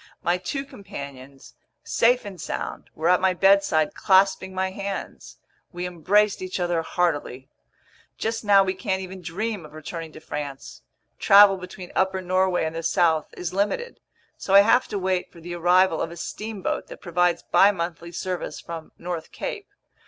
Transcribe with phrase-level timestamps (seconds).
[0.23, 1.53] My two companions,
[1.83, 5.37] safe and sound, were at my bedside clasping my hands.
[5.71, 7.49] We embraced each other heartily.
[8.17, 10.81] Just now we can't even dream of returning to France.
[11.19, 13.99] Travel between upper Norway and the south is limited.
[14.39, 18.59] So I have to wait for the arrival of a steamboat that provides bimonthly service
[18.59, 19.67] from North Cape.